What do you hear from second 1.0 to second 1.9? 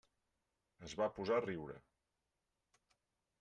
va posar a riure.